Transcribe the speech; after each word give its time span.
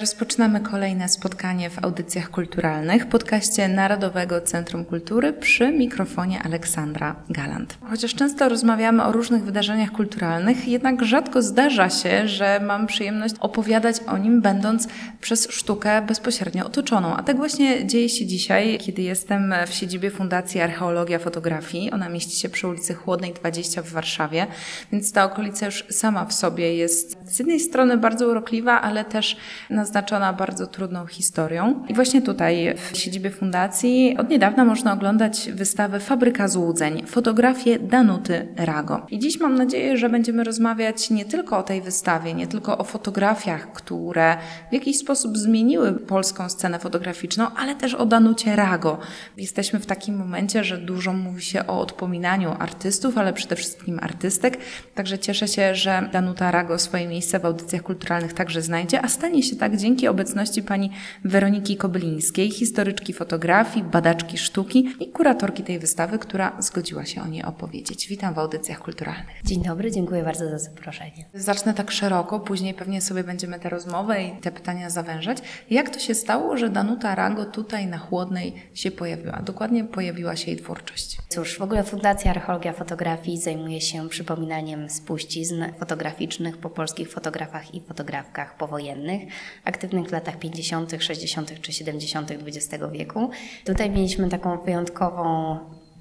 Rozpoczynamy 0.00 0.60
kolejne 0.60 1.08
spotkanie 1.08 1.70
w 1.70 1.84
audycjach 1.84 2.30
kulturalnych, 2.30 3.06
podcaście 3.06 3.68
Narodowego 3.68 4.40
Centrum 4.40 4.84
Kultury 4.84 5.32
przy 5.32 5.72
mikrofonie 5.72 6.42
Aleksandra 6.42 7.16
Galant. 7.30 7.78
Chociaż 7.90 8.14
często 8.14 8.48
rozmawiamy 8.48 9.04
o 9.04 9.12
różnych 9.12 9.44
wydarzeniach 9.44 9.92
kulturalnych, 9.92 10.68
jednak 10.68 11.04
rzadko 11.04 11.42
zdarza 11.42 11.90
się, 11.90 12.28
że 12.28 12.60
mam 12.60 12.86
przyjemność 12.86 13.34
opowiadać 13.40 13.96
o 14.06 14.18
nim, 14.18 14.40
będąc 14.40 14.88
przez 15.20 15.48
sztukę 15.50 16.02
bezpośrednio 16.02 16.66
otoczoną. 16.66 17.16
A 17.16 17.22
tak 17.22 17.36
właśnie 17.36 17.86
dzieje 17.86 18.08
się 18.08 18.26
dzisiaj, 18.26 18.78
kiedy 18.78 19.02
jestem 19.02 19.54
w 19.66 19.74
siedzibie 19.74 20.10
Fundacji 20.10 20.60
Archeologia 20.60 21.18
Fotografii. 21.18 21.90
Ona 21.90 22.08
mieści 22.08 22.40
się 22.40 22.48
przy 22.48 22.68
ulicy 22.68 22.94
Chłodnej 22.94 23.32
20 23.32 23.82
w 23.82 23.90
Warszawie, 23.90 24.46
więc 24.92 25.12
ta 25.12 25.24
okolica 25.24 25.66
już 25.66 25.84
sama 25.90 26.24
w 26.24 26.32
sobie 26.32 26.74
jest 26.76 27.18
z 27.24 27.38
jednej 27.38 27.60
strony 27.60 27.96
bardzo 27.96 28.28
urokliwa, 28.28 28.80
ale 28.80 29.04
też 29.04 29.36
na 29.70 29.87
naznaczona 29.88 30.32
bardzo 30.32 30.66
trudną 30.66 31.06
historią. 31.06 31.84
I 31.88 31.94
właśnie 31.94 32.22
tutaj, 32.22 32.74
w 32.92 32.96
siedzibie 32.96 33.30
fundacji, 33.30 34.16
od 34.18 34.28
niedawna 34.30 34.64
można 34.64 34.92
oglądać 34.92 35.50
wystawę 35.52 36.00
Fabryka 36.00 36.48
Złudzeń, 36.48 37.06
fotografię 37.06 37.78
Danuty 37.78 38.48
Rago. 38.56 39.06
I 39.10 39.18
dziś 39.18 39.40
mam 39.40 39.54
nadzieję, 39.54 39.96
że 39.96 40.08
będziemy 40.08 40.44
rozmawiać 40.44 41.10
nie 41.10 41.24
tylko 41.24 41.58
o 41.58 41.62
tej 41.62 41.82
wystawie, 41.82 42.34
nie 42.34 42.46
tylko 42.46 42.78
o 42.78 42.84
fotografiach, 42.84 43.72
które 43.72 44.36
w 44.70 44.72
jakiś 44.72 44.98
sposób 44.98 45.38
zmieniły 45.38 45.92
polską 45.92 46.48
scenę 46.48 46.78
fotograficzną, 46.78 47.46
ale 47.56 47.74
też 47.74 47.94
o 47.94 48.06
Danucie 48.06 48.56
Rago. 48.56 48.98
Jesteśmy 49.36 49.80
w 49.80 49.86
takim 49.86 50.16
momencie, 50.16 50.64
że 50.64 50.78
dużo 50.78 51.12
mówi 51.12 51.42
się 51.42 51.66
o 51.66 51.80
odpominaniu 51.80 52.56
artystów, 52.58 53.18
ale 53.18 53.32
przede 53.32 53.56
wszystkim 53.56 53.98
artystek. 54.02 54.58
Także 54.94 55.18
cieszę 55.18 55.48
się, 55.48 55.74
że 55.74 56.08
Danuta 56.12 56.50
Rago 56.50 56.78
swoje 56.78 57.08
miejsce 57.08 57.38
w 57.38 57.44
audycjach 57.44 57.82
kulturalnych 57.82 58.32
także 58.32 58.62
znajdzie, 58.62 59.04
a 59.04 59.08
stanie 59.08 59.42
się 59.42 59.56
tak 59.56 59.77
dzięki 59.78 60.08
obecności 60.08 60.62
pani 60.62 60.90
Weroniki 61.24 61.76
Kobylińskiej, 61.76 62.50
historyczki 62.50 63.12
fotografii, 63.12 63.84
badaczki 63.84 64.38
sztuki 64.38 64.88
i 65.00 65.08
kuratorki 65.10 65.62
tej 65.62 65.78
wystawy, 65.78 66.18
która 66.18 66.56
zgodziła 66.58 67.04
się 67.04 67.22
o 67.22 67.26
niej 67.26 67.42
opowiedzieć. 67.42 68.08
Witam 68.08 68.34
w 68.34 68.38
audycjach 68.38 68.78
kulturalnych. 68.78 69.36
Dzień 69.44 69.62
dobry, 69.62 69.90
dziękuję 69.90 70.22
bardzo 70.22 70.50
za 70.50 70.58
zaproszenie. 70.58 71.24
Zacznę 71.34 71.74
tak 71.74 71.90
szeroko, 71.90 72.40
później 72.40 72.74
pewnie 72.74 73.00
sobie 73.00 73.24
będziemy 73.24 73.58
tę 73.58 73.68
rozmowę 73.68 74.22
i 74.22 74.30
te 74.30 74.50
pytania 74.50 74.90
zawężać. 74.90 75.38
Jak 75.70 75.90
to 75.90 75.98
się 75.98 76.14
stało, 76.14 76.56
że 76.56 76.68
Danuta 76.70 77.14
Rago 77.14 77.44
tutaj 77.44 77.86
na 77.86 77.98
Chłodnej 77.98 78.54
się 78.74 78.90
pojawiła? 78.90 79.42
Dokładnie 79.42 79.84
pojawiła 79.84 80.36
się 80.36 80.50
jej 80.50 80.60
twórczość. 80.60 81.18
Cóż, 81.28 81.58
w 81.58 81.62
ogóle 81.62 81.84
Fundacja 81.84 82.30
Archeologia 82.30 82.72
Fotografii 82.72 83.38
zajmuje 83.38 83.80
się 83.80 84.08
przypominaniem 84.08 84.90
spuścizn 84.90 85.64
fotograficznych 85.78 86.56
po 86.56 86.70
polskich 86.70 87.10
fotografach 87.12 87.74
i 87.74 87.80
fotografkach 87.80 88.56
powojennych 88.56 89.22
aktywnych 89.68 90.08
w 90.08 90.12
latach 90.12 90.38
50., 90.38 90.94
60. 90.98 91.60
czy 91.60 91.72
70. 91.72 92.30
XX 92.30 92.84
wieku. 92.92 93.30
Tutaj 93.64 93.90
mieliśmy 93.90 94.28
taką 94.28 94.58
wyjątkową 94.58 95.58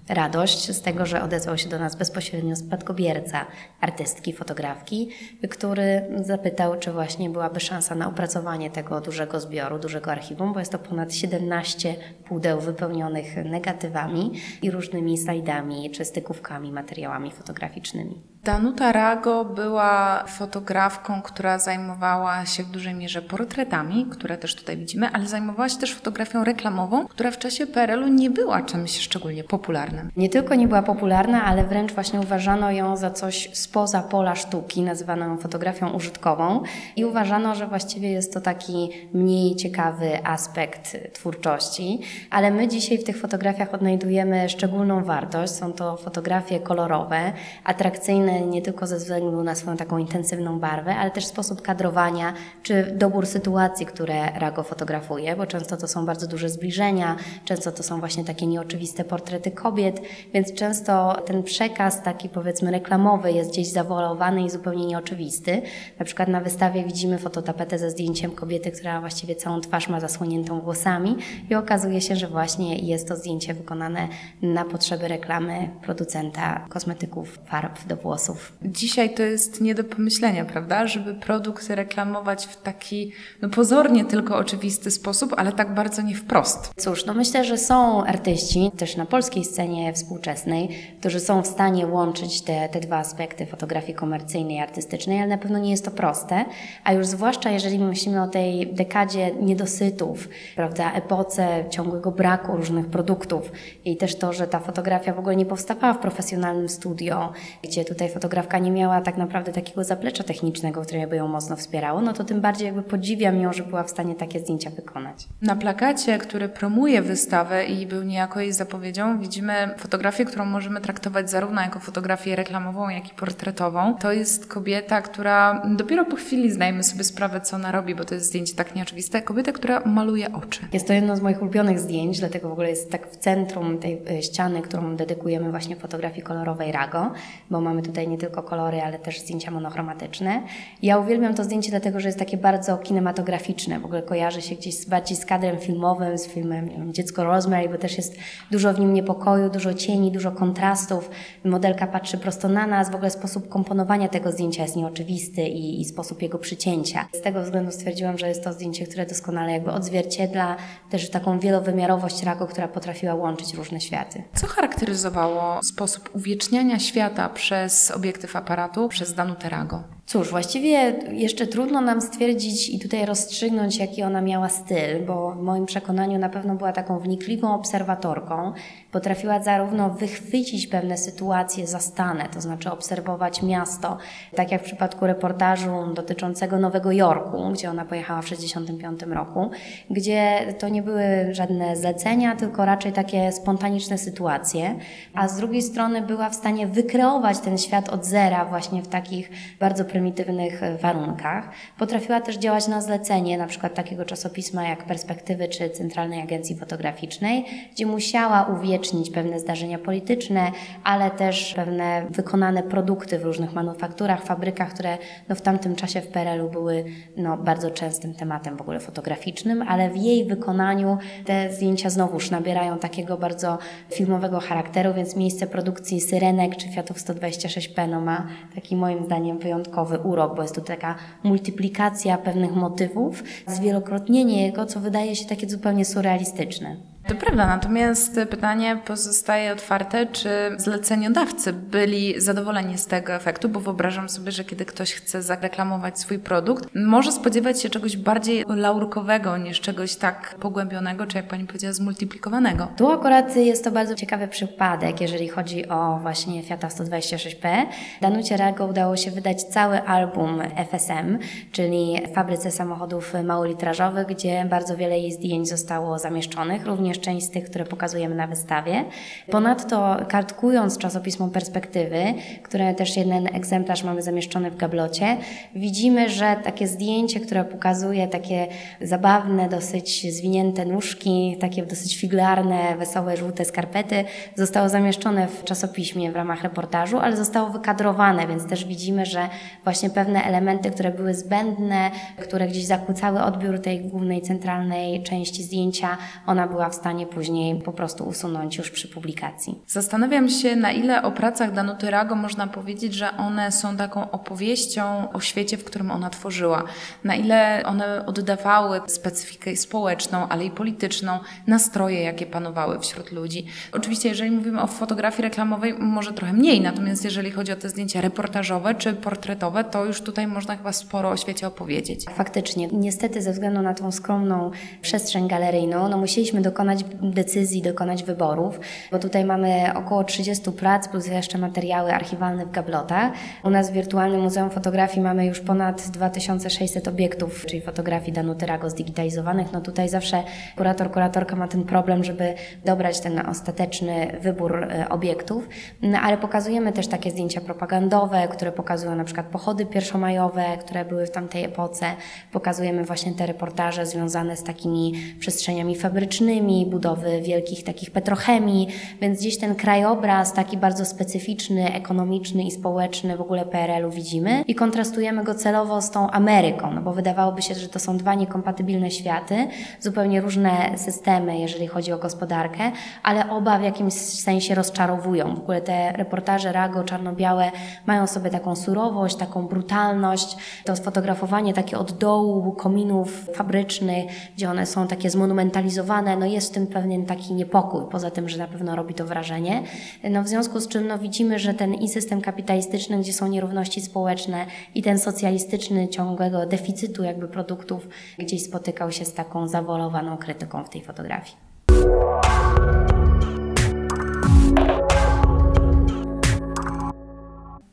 radość 0.09 0.71
z 0.71 0.81
tego, 0.81 1.05
że 1.05 1.23
odezwał 1.23 1.57
się 1.57 1.69
do 1.69 1.79
nas 1.79 1.95
bezpośrednio 1.95 2.55
spadkobierca 2.55 3.45
artystki, 3.81 4.33
fotografki, 4.33 5.09
który 5.49 6.01
zapytał, 6.21 6.79
czy 6.79 6.91
właśnie 6.91 7.29
byłaby 7.29 7.59
szansa 7.59 7.95
na 7.95 8.07
opracowanie 8.07 8.69
tego 8.69 9.01
dużego 9.01 9.39
zbioru, 9.39 9.79
dużego 9.79 10.11
archiwum, 10.11 10.53
bo 10.53 10.59
jest 10.59 10.71
to 10.71 10.79
ponad 10.79 11.13
17 11.13 11.95
pudeł 12.25 12.61
wypełnionych 12.61 13.35
negatywami 13.45 14.31
i 14.61 14.71
różnymi 14.71 15.17
slajdami 15.17 15.91
czy 15.91 16.05
stykówkami, 16.05 16.71
materiałami 16.71 17.31
fotograficznymi. 17.31 18.21
Danuta 18.47 18.91
Rago 18.91 19.45
była 19.45 20.23
fotografką, 20.27 21.21
która 21.21 21.59
zajmowała 21.59 22.45
się 22.45 22.63
w 22.63 22.71
dużej 22.71 22.93
mierze 22.93 23.21
portretami, 23.21 24.05
które 24.11 24.37
też 24.37 24.55
tutaj 24.55 24.77
widzimy, 24.77 25.09
ale 25.13 25.27
zajmowała 25.27 25.69
się 25.69 25.77
też 25.77 25.95
fotografią 25.95 26.43
reklamową, 26.43 27.07
która 27.07 27.31
w 27.31 27.37
czasie 27.37 27.67
PRL-u 27.67 28.07
nie 28.07 28.29
była 28.29 28.61
czymś 28.61 28.99
szczególnie 28.99 29.43
popularnym. 29.43 30.11
Nie 30.17 30.29
tylko 30.29 30.55
nie 30.55 30.67
była 30.67 30.81
popularna, 30.81 31.43
ale 31.43 31.63
wręcz 31.63 31.93
właśnie 31.93 32.19
uważano 32.19 32.71
ją 32.71 32.97
za 32.97 33.11
coś 33.11 33.49
spoza 33.53 34.01
pola 34.01 34.35
sztuki, 34.35 34.81
nazywano 34.81 35.25
ją 35.25 35.37
fotografią 35.37 35.89
użytkową 35.89 36.63
i 36.95 37.05
uważano, 37.05 37.55
że 37.55 37.67
właściwie 37.67 38.11
jest 38.11 38.33
to 38.33 38.41
taki 38.41 38.89
mniej 39.13 39.55
ciekawy 39.55 40.25
aspekt 40.25 40.97
twórczości, 41.13 41.99
ale 42.29 42.51
my 42.51 42.67
dzisiaj 42.67 42.97
w 42.97 43.03
tych 43.03 43.17
fotografiach 43.17 43.73
odnajdujemy 43.73 44.49
szczególną 44.49 45.03
wartość. 45.03 45.53
Są 45.53 45.73
to 45.73 45.97
fotografie 45.97 46.59
kolorowe, 46.59 47.33
atrakcyjne 47.63 48.36
nie 48.41 48.61
tylko 48.61 48.87
ze 48.87 48.97
względu 48.97 49.43
na 49.43 49.55
swoją 49.55 49.77
taką 49.77 49.97
intensywną 49.97 50.59
barwę, 50.59 50.95
ale 50.95 51.11
też 51.11 51.25
sposób 51.25 51.61
kadrowania, 51.61 52.33
czy 52.63 52.91
dobór 52.95 53.25
sytuacji, 53.25 53.85
które 53.85 54.31
Rago 54.39 54.63
fotografuje, 54.63 55.35
bo 55.35 55.45
często 55.45 55.77
to 55.77 55.87
są 55.87 56.05
bardzo 56.05 56.27
duże 56.27 56.49
zbliżenia, 56.49 57.15
często 57.45 57.71
to 57.71 57.83
są 57.83 57.99
właśnie 57.99 58.23
takie 58.23 58.47
nieoczywiste 58.47 59.03
portrety 59.03 59.51
kobiet, 59.51 60.01
więc 60.33 60.53
często 60.53 61.21
ten 61.25 61.43
przekaz 61.43 62.03
taki 62.03 62.29
powiedzmy 62.29 62.71
reklamowy 62.71 63.31
jest 63.31 63.51
gdzieś 63.51 63.67
zawolowany 63.67 64.43
i 64.43 64.49
zupełnie 64.49 64.85
nieoczywisty. 64.85 65.61
Na 65.99 66.05
przykład 66.05 66.29
na 66.29 66.41
wystawie 66.41 66.83
widzimy 66.83 67.17
fototapetę 67.17 67.79
ze 67.79 67.91
zdjęciem 67.91 68.31
kobiety, 68.31 68.71
która 68.71 68.99
właściwie 68.99 69.35
całą 69.35 69.61
twarz 69.61 69.89
ma 69.89 69.99
zasłoniętą 69.99 70.61
włosami 70.61 71.17
i 71.49 71.55
okazuje 71.55 72.01
się, 72.01 72.15
że 72.15 72.27
właśnie 72.27 72.77
jest 72.77 73.07
to 73.07 73.15
zdjęcie 73.15 73.53
wykonane 73.53 74.07
na 74.41 74.65
potrzeby 74.65 75.07
reklamy 75.07 75.69
producenta 75.81 76.65
kosmetyków 76.69 77.39
farb 77.45 77.87
do 77.87 77.97
włosów 77.97 78.16
Dzisiaj 78.61 79.13
to 79.13 79.23
jest 79.23 79.61
nie 79.61 79.75
do 79.75 79.83
pomyślenia, 79.83 80.45
prawda? 80.45 80.87
Żeby 80.87 81.13
produkt 81.15 81.69
reklamować 81.69 82.47
w 82.47 82.61
taki 82.61 83.11
no 83.41 83.49
pozornie 83.49 84.05
tylko 84.05 84.35
oczywisty 84.35 84.91
sposób, 84.91 85.33
ale 85.37 85.51
tak 85.51 85.73
bardzo 85.73 86.01
nie 86.01 86.15
wprost. 86.15 86.71
Cóż, 86.77 87.05
no 87.05 87.13
myślę, 87.13 87.45
że 87.45 87.57
są 87.57 88.03
artyści 88.05 88.71
też 88.77 88.95
na 88.95 89.05
polskiej 89.05 89.45
scenie 89.45 89.93
współczesnej, 89.93 90.69
którzy 90.99 91.19
są 91.19 91.41
w 91.41 91.47
stanie 91.47 91.87
łączyć 91.87 92.41
te, 92.41 92.69
te 92.69 92.79
dwa 92.79 92.97
aspekty 92.97 93.45
fotografii 93.45 93.93
komercyjnej 93.93 94.57
i 94.57 94.59
artystycznej, 94.59 95.19
ale 95.19 95.27
na 95.27 95.37
pewno 95.37 95.59
nie 95.59 95.71
jest 95.71 95.85
to 95.85 95.91
proste, 95.91 96.45
a 96.83 96.93
już 96.93 97.07
zwłaszcza 97.07 97.49
jeżeli 97.49 97.79
myślimy 97.79 98.23
o 98.23 98.27
tej 98.27 98.73
dekadzie 98.73 99.31
niedosytów, 99.35 100.29
prawda, 100.55 100.93
epoce 100.93 101.65
ciągłego 101.69 102.11
braku 102.11 102.57
różnych 102.57 102.85
produktów 102.85 103.51
i 103.85 103.97
też 103.97 104.15
to, 104.15 104.33
że 104.33 104.47
ta 104.47 104.59
fotografia 104.59 105.13
w 105.13 105.19
ogóle 105.19 105.35
nie 105.35 105.45
powstawała 105.45 105.93
w 105.93 105.99
profesjonalnym 105.99 106.69
studio, 106.69 107.31
gdzie 107.63 107.85
tutaj 107.85 108.06
fotografka 108.09 108.57
nie 108.57 108.71
miała 108.71 109.01
tak 109.01 109.17
naprawdę 109.17 109.51
takiego 109.51 109.83
zaplecza 109.83 110.23
technicznego, 110.23 110.81
które 110.81 111.07
by 111.07 111.15
ją 111.15 111.27
mocno 111.27 111.55
wspierało, 111.55 112.01
no 112.01 112.13
to 112.13 112.23
tym 112.23 112.41
bardziej 112.41 112.65
jakby 112.65 112.81
podziwiam 112.83 113.41
ją, 113.41 113.53
że 113.53 113.63
była 113.63 113.83
w 113.83 113.89
stanie 113.89 114.15
takie 114.15 114.39
zdjęcia 114.39 114.69
wykonać. 114.69 115.27
Na 115.41 115.55
plakacie, 115.55 116.17
który 116.17 116.49
promuje 116.49 117.01
wystawę 117.01 117.65
i 117.65 117.87
był 117.87 118.03
niejako 118.03 118.39
jej 118.39 118.53
zapowiedzią, 118.53 119.19
widzimy 119.19 119.69
fotografię, 119.77 120.25
którą 120.25 120.45
możemy 120.45 120.81
traktować 120.81 121.29
zarówno 121.29 121.61
jako 121.61 121.79
fotografię 121.79 122.35
reklamową, 122.35 122.89
jak 122.89 123.11
i 123.11 123.13
portretową. 123.13 123.95
To 123.95 124.11
jest 124.11 124.47
kobieta, 124.47 125.01
która 125.01 125.61
dopiero 125.75 126.05
po 126.05 126.15
chwili 126.15 126.51
zdajemy 126.51 126.83
sobie 126.83 127.03
sprawę, 127.03 127.41
co 127.41 127.55
ona 127.55 127.71
robi, 127.71 127.95
bo 127.95 128.05
to 128.05 128.15
jest 128.15 128.27
zdjęcie 128.27 128.55
tak 128.55 128.75
nieoczywiste. 128.75 129.21
Kobieta, 129.21 129.51
która 129.51 129.81
maluje 129.85 130.33
oczy. 130.33 130.61
Jest 130.73 130.87
to 130.87 130.93
jedno 130.93 131.15
z 131.15 131.21
moich 131.21 131.41
ulubionych 131.41 131.79
zdjęć, 131.79 132.19
dlatego 132.19 132.49
w 132.49 132.51
ogóle 132.51 132.69
jest 132.69 132.91
tak 132.91 133.11
w 133.11 133.17
centrum 133.17 133.77
tej 133.77 134.01
e, 134.09 134.21
ściany, 134.21 134.61
którą 134.61 134.95
dedykujemy 134.95 135.51
właśnie 135.51 135.75
fotografii 135.75 136.23
kolorowej 136.23 136.71
Rago, 136.71 137.11
bo 137.49 137.61
mamy 137.61 137.81
tutaj 137.81 137.96
nie 138.05 138.17
tylko 138.17 138.43
kolory, 138.43 138.81
ale 138.81 138.99
też 138.99 139.19
zdjęcia 139.19 139.51
monochromatyczne. 139.51 140.43
Ja 140.81 140.97
uwielbiam 140.97 141.35
to 141.35 141.43
zdjęcie 141.43 141.69
dlatego, 141.69 141.99
że 141.99 142.07
jest 142.07 142.19
takie 142.19 142.37
bardzo 142.37 142.77
kinematograficzne. 142.77 143.79
W 143.79 143.85
ogóle 143.85 144.01
kojarzy 144.01 144.41
się 144.41 144.55
gdzieś 144.55 144.85
bardziej 144.85 145.17
z 145.17 145.25
kadrem 145.25 145.59
filmowym, 145.59 146.17
z 146.17 146.27
filmem 146.27 146.69
wiem, 146.69 146.93
Dziecko 146.93 147.23
Rosemary, 147.23 147.69
bo 147.69 147.77
też 147.77 147.97
jest 147.97 148.17
dużo 148.51 148.73
w 148.73 148.79
nim 148.79 148.93
niepokoju, 148.93 149.49
dużo 149.49 149.73
cieni, 149.73 150.11
dużo 150.11 150.31
kontrastów. 150.31 151.09
Modelka 151.45 151.87
patrzy 151.87 152.17
prosto 152.17 152.47
na 152.47 152.67
nas. 152.67 152.91
W 152.91 152.95
ogóle 152.95 153.09
sposób 153.11 153.49
komponowania 153.49 154.07
tego 154.07 154.31
zdjęcia 154.31 154.63
jest 154.63 154.75
nieoczywisty 154.75 155.41
i, 155.41 155.81
i 155.81 155.85
sposób 155.85 156.21
jego 156.21 156.37
przycięcia. 156.39 157.07
Z 157.13 157.21
tego 157.21 157.43
względu 157.43 157.71
stwierdziłam, 157.71 158.17
że 158.17 158.27
jest 158.27 158.43
to 158.43 158.53
zdjęcie, 158.53 158.87
które 158.87 159.05
doskonale 159.05 159.51
jakby 159.51 159.71
odzwierciedla 159.71 160.55
też 160.89 161.09
taką 161.09 161.39
wielowymiarowość 161.39 162.23
Rago, 162.23 162.47
która 162.47 162.67
potrafiła 162.67 163.15
łączyć 163.15 163.53
różne 163.53 163.81
światy. 163.81 164.23
Co 164.35 164.47
charakteryzowało 164.47 165.63
sposób 165.63 166.09
uwieczniania 166.13 166.79
świata 166.79 167.29
przez 167.29 167.86
obiektyw 167.91 168.35
aparatu 168.35 168.89
przez 168.89 169.13
Danutę 169.13 169.49
Rago. 169.49 169.96
Cóż, 170.07 170.29
właściwie 170.29 170.95
jeszcze 171.11 171.47
trudno 171.47 171.81
nam 171.81 172.01
stwierdzić 172.01 172.69
i 172.69 172.79
tutaj 172.79 173.05
rozstrzygnąć, 173.05 173.77
jaki 173.77 174.03
ona 174.03 174.21
miała 174.21 174.49
styl, 174.49 175.05
bo 175.07 175.31
w 175.31 175.41
moim 175.41 175.65
przekonaniu 175.65 176.19
na 176.19 176.29
pewno 176.29 176.55
była 176.55 176.71
taką 176.71 176.99
wnikliwą 176.99 177.53
obserwatorką. 177.53 178.53
Potrafiła 178.91 179.41
zarówno 179.41 179.89
wychwycić 179.89 180.67
pewne 180.67 180.97
sytuacje 180.97 181.67
zastane, 181.67 182.29
to 182.33 182.41
znaczy 182.41 182.71
obserwować 182.71 183.43
miasto, 183.43 183.97
tak 184.35 184.51
jak 184.51 184.61
w 184.61 184.65
przypadku 184.65 185.07
reportażu 185.07 185.93
dotyczącego 185.93 186.59
Nowego 186.59 186.91
Jorku, 186.91 187.49
gdzie 187.53 187.69
ona 187.69 187.85
pojechała 187.85 188.21
w 188.21 188.25
1965 188.25 189.15
roku, 189.15 189.51
gdzie 189.89 190.39
to 190.59 190.69
nie 190.69 190.81
były 190.81 191.03
żadne 191.31 191.75
zlecenia, 191.75 192.35
tylko 192.35 192.65
raczej 192.65 192.91
takie 192.91 193.31
spontaniczne 193.31 193.97
sytuacje, 193.97 194.75
a 195.13 195.27
z 195.27 195.37
drugiej 195.37 195.61
strony 195.61 196.01
była 196.01 196.29
w 196.29 196.35
stanie 196.35 196.67
wykreować 196.67 197.39
ten 197.39 197.57
świat 197.57 197.89
od 197.89 198.05
zera 198.05 198.45
właśnie 198.45 198.83
w 198.83 198.87
takich 198.87 199.29
bardzo 199.59 199.85
prymitywnych 199.97 200.63
e, 200.63 200.77
warunkach. 200.77 201.49
Potrafiła 201.77 202.21
też 202.21 202.37
działać 202.37 202.67
na 202.67 202.81
zlecenie, 202.81 203.37
na 203.37 203.47
przykład 203.47 203.73
takiego 203.73 204.05
czasopisma 204.05 204.63
jak 204.63 204.83
Perspektywy 204.83 205.47
czy 205.47 205.69
Centralnej 205.69 206.21
Agencji 206.21 206.55
Fotograficznej, 206.55 207.45
gdzie 207.71 207.85
musiała 207.85 208.43
uwiecznić 208.43 209.09
pewne 209.09 209.39
zdarzenia 209.39 209.79
polityczne, 209.79 210.51
ale 210.83 211.11
też 211.11 211.53
pewne 211.53 212.05
wykonane 212.09 212.63
produkty 212.63 213.19
w 213.19 213.23
różnych 213.23 213.53
manufakturach, 213.53 214.23
fabrykach, 214.23 214.73
które 214.73 214.97
no, 215.29 215.35
w 215.35 215.41
tamtym 215.41 215.75
czasie 215.75 216.01
w 216.01 216.07
PRL-u 216.07 216.49
były 216.49 216.85
no, 217.17 217.37
bardzo 217.37 217.71
częstym 217.71 218.13
tematem 218.13 218.57
w 218.57 218.61
ogóle 218.61 218.79
fotograficznym, 218.79 219.61
ale 219.61 219.89
w 219.89 219.97
jej 219.97 220.25
wykonaniu 220.25 220.97
te 221.25 221.53
zdjęcia 221.53 221.89
znowuż 221.89 222.31
nabierają 222.31 222.79
takiego 222.79 223.17
bardzo 223.17 223.57
filmowego 223.93 224.39
charakteru, 224.39 224.93
więc 224.93 225.15
miejsce 225.15 225.47
produkcji 225.47 226.01
Syrenek 226.01 226.55
czy 226.55 226.69
Fiatów 226.69 226.97
126P 226.97 227.89
no, 227.89 228.01
ma 228.01 228.27
taki 228.55 228.75
moim 228.75 229.05
zdaniem 229.05 229.39
wyjątkowy 229.39 229.86
urok, 229.95 230.35
bo 230.35 230.41
jest 230.41 230.55
tu 230.55 230.61
taka 230.61 230.95
multiplikacja 231.23 232.17
pewnych 232.17 232.55
motywów, 232.55 233.23
zwielokrotnienie 233.47 234.45
jego, 234.45 234.65
co 234.65 234.79
wydaje 234.79 235.15
się 235.15 235.25
takie 235.25 235.49
zupełnie 235.49 235.85
surrealistyczne. 235.85 236.75
To 237.07 237.15
prawda, 237.15 237.47
natomiast 237.47 238.19
pytanie 238.29 238.81
pozostaje 238.85 239.53
otwarte, 239.53 240.05
czy 240.05 240.29
zleceniodawcy 240.57 241.53
byli 241.53 242.21
zadowoleni 242.21 242.77
z 242.77 242.85
tego 242.85 243.13
efektu, 243.13 243.49
bo 243.49 243.59
wyobrażam 243.59 244.09
sobie, 244.09 244.31
że 244.31 244.43
kiedy 244.43 244.65
ktoś 244.65 244.93
chce 244.93 245.21
zareklamować 245.21 245.99
swój 245.99 246.19
produkt, 246.19 246.69
może 246.75 247.11
spodziewać 247.11 247.61
się 247.61 247.69
czegoś 247.69 247.97
bardziej 247.97 248.45
laurkowego 248.47 249.37
niż 249.37 249.61
czegoś 249.61 249.95
tak 249.95 250.35
pogłębionego, 250.39 251.07
czy 251.07 251.17
jak 251.17 251.27
pani 251.27 251.45
powiedziała, 251.45 251.73
zmultiplikowanego. 251.73 252.67
Tu 252.77 252.91
akurat 252.91 253.35
jest 253.35 253.63
to 253.63 253.71
bardzo 253.71 253.95
ciekawy 253.95 254.27
przypadek, 254.27 255.01
jeżeli 255.01 255.27
chodzi 255.27 255.69
o 255.69 255.99
właśnie 256.01 256.43
Fiata 256.43 256.67
126P. 256.67 257.65
Danucie 258.01 258.37
Rago 258.37 258.65
udało 258.65 258.97
się 258.97 259.11
wydać 259.11 259.43
cały 259.43 259.81
album 259.81 260.41
FSM, 260.71 261.19
czyli 261.51 262.01
Fabryce 262.13 262.51
Samochodów 262.51 263.13
Małolitrażowych, 263.23 264.07
gdzie 264.07 264.45
bardzo 264.49 264.77
wiele 264.77 264.99
jej 264.99 265.11
zdjęć 265.11 265.49
zostało 265.49 265.99
zamieszczonych, 265.99 266.65
również 266.65 266.96
część 266.99 267.25
z 267.25 267.29
tych, 267.29 267.45
które 267.45 267.65
pokazujemy 267.65 268.15
na 268.15 268.27
wystawie. 268.27 268.85
Ponadto 269.31 269.97
kartkując 270.07 270.77
czasopismo 270.77 271.27
Perspektywy, 271.27 271.99
które 272.43 272.75
też 272.75 272.97
jeden 272.97 273.27
egzemplarz 273.35 273.83
mamy 273.83 274.01
zamieszczony 274.01 274.51
w 274.51 274.57
gablocie, 274.57 275.17
widzimy, 275.55 276.09
że 276.09 276.35
takie 276.43 276.67
zdjęcie, 276.67 277.19
które 277.19 277.43
pokazuje 277.45 278.07
takie 278.07 278.47
zabawne, 278.81 279.49
dosyć 279.49 280.13
zwinięte 280.13 280.65
nóżki, 280.65 281.37
takie 281.39 281.63
dosyć 281.63 281.97
figlarne, 281.97 282.75
wesołe, 282.77 283.17
żółte 283.17 283.45
skarpety, 283.45 284.03
zostało 284.35 284.69
zamieszczone 284.69 285.27
w 285.27 285.43
czasopiśmie 285.43 286.11
w 286.11 286.15
ramach 286.15 286.43
reportażu, 286.43 286.99
ale 286.99 287.17
zostało 287.17 287.49
wykadrowane, 287.49 288.27
więc 288.27 288.47
też 288.47 288.65
widzimy, 288.65 289.05
że 289.05 289.29
właśnie 289.63 289.89
pewne 289.89 290.23
elementy, 290.23 290.71
które 290.71 290.91
były 290.91 291.13
zbędne, 291.13 291.91
które 292.17 292.47
gdzieś 292.47 292.65
zakłócały 292.65 293.21
odbiór 293.21 293.61
tej 293.61 293.79
głównej, 293.81 294.21
centralnej 294.21 295.03
części 295.03 295.43
zdjęcia, 295.43 295.97
ona 296.27 296.47
była 296.47 296.69
w 296.69 296.75
stanie 296.75 296.86
później 297.07 297.61
po 297.61 297.73
prostu 297.73 298.03
usunąć 298.03 298.57
już 298.57 298.71
przy 298.71 298.87
publikacji. 298.87 299.61
Zastanawiam 299.67 300.29
się, 300.29 300.55
na 300.55 300.71
ile 300.71 301.03
o 301.03 301.11
pracach 301.11 301.53
Danuty 301.53 301.91
Rago 301.91 302.15
można 302.15 302.47
powiedzieć, 302.47 302.93
że 302.93 303.17
one 303.17 303.51
są 303.51 303.77
taką 303.77 304.11
opowieścią 304.11 305.11
o 305.13 305.19
świecie, 305.19 305.57
w 305.57 305.63
którym 305.63 305.91
ona 305.91 306.09
tworzyła. 306.09 306.63
Na 307.03 307.15
ile 307.15 307.63
one 307.65 308.05
oddawały 308.05 308.81
specyfikę 308.87 309.55
społeczną, 309.55 310.27
ale 310.27 310.45
i 310.45 310.51
polityczną, 310.51 311.19
nastroje, 311.47 312.01
jakie 312.01 312.25
panowały 312.25 312.79
wśród 312.79 313.11
ludzi. 313.11 313.45
Oczywiście, 313.71 314.09
jeżeli 314.09 314.31
mówimy 314.31 314.61
o 314.61 314.67
fotografii 314.67 315.23
reklamowej, 315.23 315.73
może 315.73 316.13
trochę 316.13 316.33
mniej, 316.33 316.61
natomiast 316.61 317.05
jeżeli 317.05 317.31
chodzi 317.31 317.51
o 317.51 317.55
te 317.55 317.69
zdjęcia 317.69 318.01
reportażowe 318.01 318.75
czy 318.75 318.93
portretowe, 318.93 319.63
to 319.63 319.85
już 319.85 320.01
tutaj 320.01 320.27
można 320.27 320.57
chyba 320.57 320.71
sporo 320.71 321.09
o 321.09 321.17
świecie 321.17 321.47
opowiedzieć. 321.47 322.05
Faktycznie, 322.15 322.67
niestety 322.67 323.21
ze 323.21 323.31
względu 323.31 323.61
na 323.61 323.73
tą 323.73 323.91
skromną 323.91 324.51
przestrzeń 324.81 325.27
galeryjną, 325.27 325.89
no 325.89 325.97
musieliśmy 325.97 326.41
dokonać 326.41 326.76
decyzji, 327.01 327.61
dokonać 327.61 328.03
wyborów, 328.03 328.59
bo 328.91 328.99
tutaj 328.99 329.25
mamy 329.25 329.73
około 329.75 330.03
30 330.03 330.51
prac 330.51 330.87
plus 330.87 331.07
jeszcze 331.07 331.37
materiały 331.37 331.93
archiwalne 331.93 332.45
w 332.45 332.51
gablotach. 332.51 333.11
U 333.43 333.49
nas 333.49 333.69
w 333.69 333.73
Wirtualnym 333.73 334.21
Muzeum 334.21 334.49
Fotografii 334.49 335.01
mamy 335.01 335.25
już 335.25 335.39
ponad 335.39 335.89
2600 335.89 336.87
obiektów, 336.87 337.45
czyli 337.45 337.61
fotografii 337.61 338.13
Danuty 338.13 338.45
Rago 338.45 338.69
zdigitalizowanych. 338.69 339.53
No 339.53 339.61
tutaj 339.61 339.89
zawsze 339.89 340.23
kurator, 340.57 340.91
kuratorka 340.91 341.35
ma 341.35 341.47
ten 341.47 341.63
problem, 341.63 342.03
żeby 342.03 342.33
dobrać 342.65 342.99
ten 342.99 343.27
ostateczny 343.29 344.17
wybór 344.21 344.63
e, 344.63 344.89
obiektów, 344.89 345.49
no, 345.81 345.99
ale 345.99 346.17
pokazujemy 346.17 346.73
też 346.73 346.87
takie 346.87 347.11
zdjęcia 347.11 347.41
propagandowe, 347.41 348.27
które 348.27 348.51
pokazują 348.51 348.95
na 348.95 349.03
przykład 349.03 349.25
pochody 349.25 349.65
pierwszomajowe, 349.65 350.43
które 350.59 350.85
były 350.85 351.05
w 351.05 351.11
tamtej 351.11 351.43
epoce. 351.43 351.85
Pokazujemy 352.31 352.83
właśnie 352.83 353.13
te 353.13 353.25
reportaże 353.25 353.85
związane 353.85 354.37
z 354.37 354.43
takimi 354.43 354.93
przestrzeniami 355.19 355.75
fabrycznymi, 355.75 356.56
budowy 356.65 357.21
wielkich 357.21 357.63
takich 357.63 357.91
petrochemii, 357.91 358.67
więc 359.01 359.19
gdzieś 359.19 359.37
ten 359.37 359.55
krajobraz 359.55 360.33
taki 360.33 360.57
bardzo 360.57 360.85
specyficzny, 360.85 361.73
ekonomiczny 361.73 362.43
i 362.43 362.51
społeczny 362.51 363.17
w 363.17 363.21
ogóle 363.21 363.45
PRL-u 363.45 363.91
widzimy 363.91 364.43
i 364.47 364.55
kontrastujemy 364.55 365.23
go 365.23 365.35
celowo 365.35 365.81
z 365.81 365.91
tą 365.91 366.11
Ameryką, 366.11 366.71
no 366.71 366.81
bo 366.81 366.93
wydawałoby 366.93 367.41
się, 367.41 367.55
że 367.55 367.67
to 367.67 367.79
są 367.79 367.97
dwa 367.97 368.15
niekompatybilne 368.15 368.91
światy, 368.91 369.47
zupełnie 369.79 370.21
różne 370.21 370.77
systemy, 370.77 371.39
jeżeli 371.39 371.67
chodzi 371.67 371.91
o 371.91 371.97
gospodarkę, 371.97 372.71
ale 373.03 373.29
oba 373.29 373.59
w 373.59 373.63
jakimś 373.63 373.93
sensie 373.93 374.55
rozczarowują. 374.55 375.35
W 375.35 375.39
ogóle 375.39 375.61
te 375.61 375.91
reportaże 375.91 376.51
Rago 376.51 376.83
czarno-białe 376.83 377.51
mają 377.85 378.07
sobie 378.07 378.29
taką 378.29 378.55
surowość, 378.55 379.15
taką 379.15 379.47
brutalność, 379.47 380.37
to 380.65 380.75
sfotografowanie 380.75 381.53
takie 381.53 381.77
od 381.77 381.91
dołu 381.91 382.51
kominów 382.51 383.25
fabrycznych, 383.33 384.05
gdzie 384.35 384.49
one 384.49 384.65
są 384.65 384.87
takie 384.87 385.09
zmonumentalizowane, 385.09 386.17
no 386.17 386.25
jest 386.25 386.46
w 386.47 386.51
tym 386.51 386.67
pewien 386.67 387.05
taki 387.05 387.33
niepokój, 387.33 387.81
poza 387.91 388.11
tym, 388.11 388.29
że 388.29 388.37
na 388.37 388.47
pewno 388.47 388.75
robi 388.75 388.93
to 388.93 389.05
wrażenie. 389.05 389.63
No 390.09 390.23
w 390.23 390.27
związku 390.27 390.59
z 390.59 390.67
czym 390.67 390.87
no 390.87 390.99
widzimy, 390.99 391.39
że 391.39 391.53
ten 391.53 391.73
i 391.73 391.89
system 391.89 392.21
kapitalistyczny, 392.21 392.99
gdzie 392.99 393.13
są 393.13 393.27
nierówności 393.27 393.81
społeczne 393.81 394.45
i 394.75 394.81
ten 394.81 394.99
socjalistyczny 394.99 395.87
ciągłego 395.87 396.45
deficytu 396.45 397.03
jakby 397.03 397.27
produktów 397.27 397.87
gdzieś 398.19 398.43
spotykał 398.43 398.91
się 398.91 399.05
z 399.05 399.13
taką 399.13 399.47
zawolowaną 399.47 400.17
krytyką 400.17 400.63
w 400.63 400.69
tej 400.69 400.81
fotografii. 400.81 401.37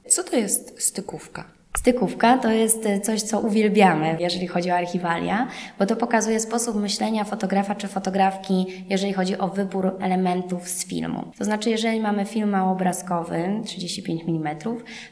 Co 0.08 0.24
to 0.24 0.36
jest 0.36 0.82
stykówka? 0.82 1.63
Stykówka 1.78 2.38
to 2.38 2.50
jest 2.50 2.88
coś, 3.02 3.22
co 3.22 3.40
uwielbiamy, 3.40 4.16
jeżeli 4.20 4.46
chodzi 4.46 4.70
o 4.70 4.74
archiwalia, 4.74 5.46
bo 5.78 5.86
to 5.86 5.96
pokazuje 5.96 6.40
sposób 6.40 6.76
myślenia 6.76 7.24
fotografa 7.24 7.74
czy 7.74 7.88
fotografki, 7.88 8.84
jeżeli 8.90 9.12
chodzi 9.12 9.38
o 9.38 9.48
wybór 9.48 9.96
elementów 10.00 10.68
z 10.68 10.86
filmu. 10.86 11.24
To 11.38 11.44
znaczy, 11.44 11.70
jeżeli 11.70 12.00
mamy 12.00 12.24
film 12.24 12.50
małoobrazkowy, 12.50 13.60
35 13.64 14.22
mm, 14.28 14.56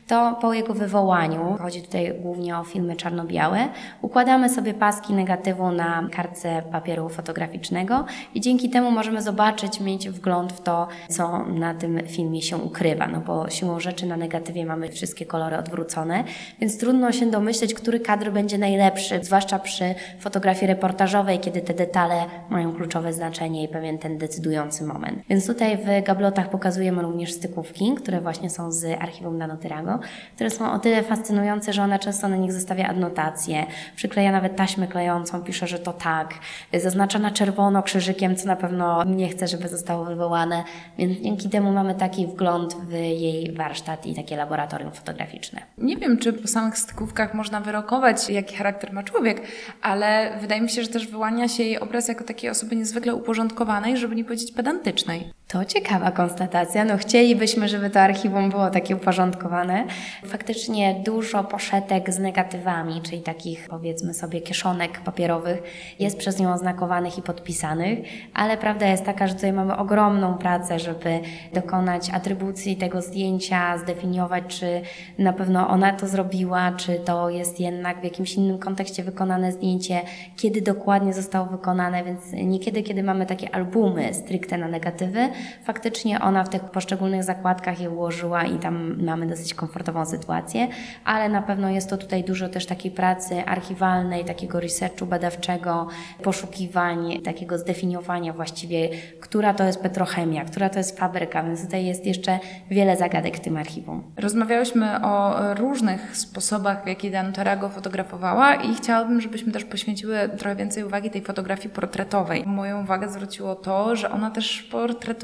to 0.07 0.39
po 0.41 0.55
jego 0.55 0.75
wywołaniu, 0.75 1.57
chodzi 1.61 1.83
tutaj 1.83 2.15
głównie 2.21 2.59
o 2.59 2.65
filmy 2.65 2.97
czarno-białe, 2.97 3.69
układamy 4.03 4.49
sobie 4.49 4.75
paski 4.75 5.13
negatywu 5.13 5.73
na 5.73 6.09
kartce 6.13 6.63
papieru 6.73 7.09
fotograficznego 7.09 8.05
i 8.35 8.41
dzięki 8.41 8.71
temu 8.71 8.91
możemy 8.91 9.23
zobaczyć, 9.23 9.81
mieć 9.81 10.09
wgląd 10.09 10.53
w 10.53 10.61
to, 10.61 10.89
co 11.09 11.45
na 11.47 11.75
tym 11.75 12.01
filmie 12.07 12.43
się 12.43 12.57
ukrywa, 12.57 13.07
no 13.07 13.21
bo 13.21 13.51
siłą 13.51 13.81
rzeczy 13.81 14.07
na 14.07 14.17
negatywie 14.17 14.67
mamy 14.67 14.89
wszystkie 14.89 15.27
kolory 15.27 15.59
odwrócone, 15.59 16.25
więc 16.61 16.79
trudno 16.79 17.13
się 17.13 17.31
domyśleć, 17.31 17.75
który 17.75 18.01
kadr 18.01 18.31
będzie 18.31 18.59
najlepszy, 18.59 19.25
zwłaszcza 19.25 19.59
przy 19.59 19.95
fotografii 20.19 20.67
reportażowej, 20.67 21.39
kiedy 21.39 21.61
te 21.61 21.75
detale 21.75 22.25
mają 22.51 22.73
kluczowe 22.73 23.13
znaczenie 23.13 23.65
i 23.65 23.69
pewien 23.69 23.99
ten 23.99 24.19
decydujący 24.19 24.85
moment. 24.85 25.23
Więc 25.29 25.47
tutaj 25.47 25.77
w 25.77 26.05
gablotach 26.05 26.51
pokazujemy 26.51 27.03
również 27.03 27.33
stykówki, 27.33 27.95
które 27.95 28.21
właśnie 28.21 28.51
są 28.51 28.73
z 28.73 29.03
archiwum 29.03 29.39
Danotyrago, 29.39 29.99
które 30.35 30.51
są 30.51 30.73
o 30.73 30.79
tyle 30.79 31.03
fascynujące, 31.03 31.73
że 31.73 31.83
ona 31.83 31.99
często 31.99 32.29
na 32.29 32.37
nich 32.37 32.53
zostawia 32.53 32.89
adnotacje, 32.89 33.67
przykleja 33.97 34.33
nawet 34.33 34.57
taśmę 34.57 34.87
klejącą, 34.87 35.43
pisze, 35.43 35.67
że 35.67 35.79
to 35.79 35.93
tak, 35.93 36.35
zaznacza 36.75 37.19
na 37.19 37.31
czerwono 37.31 37.83
krzyżykiem, 37.83 38.37
co 38.37 38.47
na 38.47 38.57
pewno 38.57 39.05
nie 39.05 39.29
chce, 39.29 39.49
żeby 39.49 39.69
zostało 39.69 40.05
wywołane, 40.05 40.65
więc 40.99 41.21
dzięki 41.21 41.49
temu 41.49 41.73
mamy 41.73 41.95
taki 41.95 42.27
wgląd 42.27 42.75
w 42.75 42.93
jej 42.93 43.53
warsztat 43.53 44.07
i 44.07 44.15
takie 44.15 44.37
laboratorium 44.37 44.93
fotograficzne. 44.93 45.63
Nie 45.79 45.97
wiem, 45.97 46.19
czy 46.19 46.42
po 46.43 46.49
samych 46.49 46.79
stykówkach 46.79 47.35
można 47.35 47.61
wyrokować, 47.61 48.31
jaki 48.31 48.57
charakter 48.57 48.93
ma 48.93 49.03
człowiek, 49.03 49.43
ale 49.83 50.39
wydaje 50.41 50.61
mi 50.61 50.71
się, 50.71 50.83
że 50.83 50.89
też 50.89 51.07
wyłania 51.07 51.49
się 51.49 51.63
jej 51.63 51.79
obraz 51.79 52.09
jako 52.09 52.25
takiej 52.25 52.51
osoby 52.51 52.77
niezwykle 52.77 53.15
uporządkowanej, 53.15 53.97
żeby 53.97 54.17
nie 54.17 54.25
powiedzieć 54.25 54.53
pedantycznej. 54.53 55.33
To 55.53 55.65
ciekawa 55.65 56.11
konstatacja. 56.11 56.85
No 56.85 56.97
chcielibyśmy, 56.97 57.69
żeby 57.69 57.91
to 57.91 58.01
archiwum 58.01 58.51
było 58.51 58.71
takie 58.71 58.97
uporządkowane. 58.97 59.85
Faktycznie 60.27 61.03
dużo 61.05 61.45
poszetek 61.45 62.13
z 62.13 62.19
negatywami, 62.19 63.01
czyli 63.03 63.23
takich 63.23 63.69
powiedzmy 63.69 64.15
sobie 64.15 64.41
kieszonek 64.41 65.01
papierowych 65.01 65.63
jest 65.99 66.19
przez 66.19 66.39
nią 66.39 66.53
oznakowanych 66.53 67.19
i 67.19 67.23
podpisanych, 67.23 67.99
ale 68.35 68.57
prawda 68.57 68.87
jest 68.87 69.05
taka, 69.05 69.27
że 69.27 69.35
tutaj 69.35 69.53
mamy 69.53 69.77
ogromną 69.77 70.35
pracę, 70.35 70.79
żeby 70.79 71.21
dokonać 71.53 72.11
atrybucji 72.11 72.77
tego 72.77 73.03
zdjęcia, 73.03 73.79
zdefiniować, 73.79 74.45
czy 74.49 74.81
na 75.19 75.33
pewno 75.33 75.69
ona 75.69 75.93
to 75.93 76.09
zrobiła, 76.09 76.73
czy 76.77 76.95
to 76.95 77.31
jest 77.31 77.61
jednak 77.61 78.01
w 78.01 78.05
jakimś 78.05 78.35
innym 78.35 78.59
kontekście 78.59 79.05
wykonane 79.05 79.53
zdjęcie, 79.53 80.01
kiedy 80.37 80.63
dokładnie 80.63 81.13
zostało 81.13 81.47
wykonane, 81.47 82.05
więc 82.05 82.33
niekiedy, 82.33 82.83
kiedy 82.83 83.03
mamy 83.03 83.27
takie 83.27 83.55
albumy 83.55 84.15
stricte 84.15 84.59
na 84.59 84.69
negatywy, 84.69 85.29
faktycznie 85.65 86.21
ona 86.21 86.45
w 86.45 86.49
tych 86.49 86.63
poszczególnych 86.63 87.25
zakładkach 87.25 87.81
je 87.81 87.91
ułożyła 87.91 88.45
i 88.45 88.59
tam 88.59 89.05
mamy 89.05 89.27
dosyć 89.27 89.55
komfortową 89.55 90.07
sytuację, 90.07 90.69
ale 91.05 91.29
na 91.29 91.43
pewno 91.43 91.71
jest 91.71 91.91
to 91.91 91.97
tutaj 91.97 92.25
dużo 92.25 92.49
też 92.49 92.67
takiej 92.67 92.91
pracy 92.91 93.45
archiwalnej, 93.45 94.25
takiego 94.25 94.61
researchu 94.61 95.07
badawczego, 95.07 95.87
poszukiwań, 96.23 97.21
takiego 97.25 97.59
zdefiniowania 97.59 98.33
właściwie, 98.33 98.89
która 99.21 99.55
to 99.55 99.65
jest 99.65 99.81
petrochemia, 99.81 100.45
która 100.45 100.69
to 100.69 100.79
jest 100.79 100.99
fabryka, 100.99 101.43
więc 101.43 101.65
tutaj 101.65 101.85
jest 101.87 102.07
jeszcze 102.07 102.39
wiele 102.71 102.97
zagadek 102.97 103.37
w 103.37 103.41
tym 103.41 103.57
archiwum. 103.57 104.03
Rozmawiałyśmy 104.17 105.05
o 105.05 105.35
różnych 105.55 106.17
sposobach, 106.17 106.85
w 106.85 106.87
jaki 106.87 107.11
Danuta 107.11 107.45
Rago 107.45 107.69
fotografowała 107.69 108.55
i 108.55 108.75
chciałabym, 108.75 109.21
żebyśmy 109.21 109.53
też 109.53 109.65
poświęciły 109.65 110.17
trochę 110.39 110.57
więcej 110.57 110.85
uwagi 110.85 111.11
tej 111.11 111.23
fotografii 111.23 111.71
portretowej. 111.71 112.45
Moją 112.47 112.83
uwagę 112.83 113.09
zwróciło 113.09 113.55
to, 113.55 113.97
że 113.97 114.11
ona 114.11 114.31
też 114.31 114.63
portretowała 114.63 115.22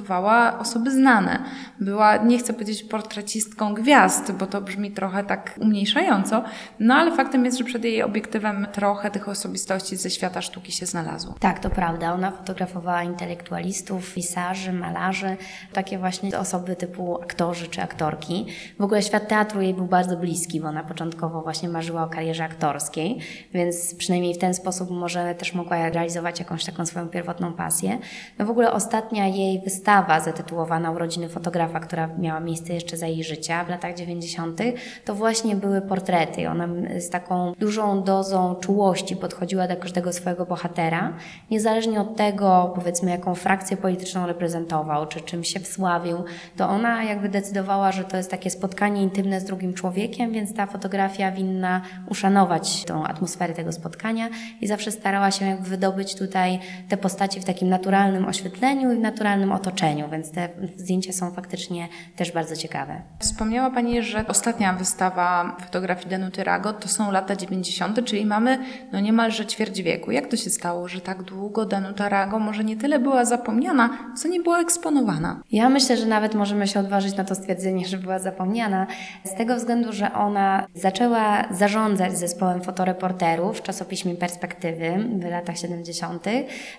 osoby 0.58 0.90
znane. 0.90 1.38
Była, 1.80 2.16
nie 2.16 2.38
chcę 2.38 2.52
powiedzieć 2.52 2.82
portrecistką 2.82 3.74
gwiazd, 3.74 4.32
bo 4.32 4.46
to 4.46 4.60
brzmi 4.60 4.90
trochę 4.90 5.24
tak 5.24 5.54
umniejszająco, 5.60 6.42
no 6.80 6.94
ale 6.94 7.16
faktem 7.16 7.44
jest, 7.44 7.58
że 7.58 7.64
przed 7.64 7.84
jej 7.84 8.02
obiektywem 8.02 8.66
trochę 8.72 9.10
tych 9.10 9.28
osobistości 9.28 9.96
ze 9.96 10.10
świata 10.10 10.42
sztuki 10.42 10.72
się 10.72 10.86
znalazło. 10.86 11.34
Tak, 11.40 11.58
to 11.58 11.70
prawda. 11.70 12.12
Ona 12.12 12.30
fotografowała 12.30 13.02
intelektualistów, 13.02 14.14
pisarzy, 14.14 14.72
malarzy, 14.72 15.36
takie 15.72 15.98
właśnie 15.98 16.38
osoby 16.38 16.76
typu 16.76 17.22
aktorzy 17.22 17.68
czy 17.68 17.82
aktorki. 17.82 18.46
W 18.78 18.82
ogóle 18.82 19.02
świat 19.02 19.28
teatru 19.28 19.60
jej 19.60 19.74
był 19.74 19.86
bardzo 19.86 20.16
bliski, 20.16 20.60
bo 20.60 20.68
ona 20.68 20.84
początkowo 20.84 21.42
właśnie 21.42 21.68
marzyła 21.68 22.04
o 22.04 22.08
karierze 22.08 22.44
aktorskiej, 22.44 23.18
więc 23.54 23.94
przynajmniej 23.94 24.34
w 24.34 24.38
ten 24.38 24.54
sposób 24.54 24.90
może 24.90 25.34
też 25.34 25.54
mogła 25.54 25.90
realizować 25.90 26.38
jakąś 26.38 26.64
taką 26.64 26.86
swoją 26.86 27.08
pierwotną 27.08 27.52
pasję. 27.52 27.98
No 28.38 28.46
w 28.46 28.50
ogóle 28.50 28.72
ostatnia 28.72 29.26
jej 29.26 29.60
wystawa 29.60 29.87
zatytułowana 30.24 30.90
Urodziny 30.90 31.28
fotografa, 31.28 31.80
która 31.80 32.08
miała 32.18 32.40
miejsce 32.40 32.74
jeszcze 32.74 32.96
za 32.96 33.06
jej 33.06 33.24
życia 33.24 33.64
w 33.64 33.68
latach 33.68 33.94
90., 33.94 34.60
to 35.04 35.14
właśnie 35.14 35.56
były 35.56 35.80
portrety. 35.80 36.48
Ona 36.48 36.68
z 36.98 37.10
taką 37.10 37.52
dużą 37.58 38.02
dozą 38.02 38.54
czułości 38.54 39.16
podchodziła 39.16 39.68
do 39.68 39.76
każdego 39.76 40.12
swojego 40.12 40.46
bohatera, 40.46 41.12
niezależnie 41.50 42.00
od 42.00 42.16
tego, 42.16 42.72
powiedzmy, 42.74 43.10
jaką 43.10 43.34
frakcję 43.34 43.76
polityczną 43.76 44.26
reprezentował, 44.26 45.06
czy 45.06 45.20
czym 45.20 45.44
się 45.44 45.60
wsławił, 45.60 46.24
to 46.56 46.68
ona 46.68 47.04
jakby 47.04 47.28
decydowała, 47.28 47.92
że 47.92 48.04
to 48.04 48.16
jest 48.16 48.30
takie 48.30 48.50
spotkanie 48.50 49.02
intymne 49.02 49.40
z 49.40 49.44
drugim 49.44 49.74
człowiekiem, 49.74 50.32
więc 50.32 50.54
ta 50.54 50.66
fotografia 50.66 51.32
winna 51.32 51.80
uszanować 52.10 52.84
tą 52.84 53.04
atmosferę 53.04 53.54
tego 53.54 53.72
spotkania 53.72 54.28
i 54.60 54.66
zawsze 54.66 54.92
starała 54.92 55.30
się 55.30 55.46
jakby 55.46 55.68
wydobyć 55.68 56.14
tutaj 56.14 56.58
te 56.88 56.96
postacie 56.96 57.40
w 57.40 57.44
takim 57.44 57.68
naturalnym 57.68 58.26
oświetleniu 58.26 58.92
i 58.92 58.96
w 58.96 59.00
naturalnym 59.00 59.52
otoczeniu, 59.52 59.77
więc 60.12 60.30
te 60.30 60.48
zdjęcia 60.76 61.12
są 61.12 61.30
faktycznie 61.30 61.88
też 62.16 62.32
bardzo 62.32 62.56
ciekawe. 62.56 63.02
Wspomniała 63.18 63.70
Pani, 63.70 64.02
że 64.02 64.24
ostatnia 64.28 64.72
wystawa 64.72 65.56
fotografii 65.60 66.10
Danuty 66.10 66.44
Rago 66.44 66.72
to 66.72 66.88
są 66.88 67.12
lata 67.12 67.36
90., 67.36 68.04
czyli 68.04 68.26
mamy 68.26 68.58
no 68.92 69.00
niemalże 69.00 69.46
ćwierć 69.46 69.82
wieku. 69.82 70.10
Jak 70.10 70.26
to 70.26 70.36
się 70.36 70.50
stało, 70.50 70.88
że 70.88 71.00
tak 71.00 71.22
długo 71.22 71.66
Danuta 71.66 72.08
Rago 72.08 72.38
może 72.38 72.64
nie 72.64 72.76
tyle 72.76 72.98
była 72.98 73.24
zapomniana, 73.24 73.90
co 74.16 74.28
nie 74.28 74.40
była 74.40 74.60
eksponowana? 74.60 75.42
Ja 75.52 75.68
myślę, 75.68 75.96
że 75.96 76.06
nawet 76.06 76.34
możemy 76.34 76.68
się 76.68 76.80
odważyć 76.80 77.16
na 77.16 77.24
to 77.24 77.34
stwierdzenie, 77.34 77.86
że 77.86 77.96
była 77.96 78.18
zapomniana, 78.18 78.86
z 79.24 79.34
tego 79.34 79.56
względu, 79.56 79.92
że 79.92 80.12
ona 80.12 80.66
zaczęła 80.74 81.44
zarządzać 81.50 82.18
zespołem 82.18 82.62
fotoreporterów 82.62 83.58
w 83.58 83.62
czasopiśmie 83.62 84.14
Perspektywy 84.14 85.04
w 85.18 85.24
latach 85.24 85.58
70. 85.58 86.24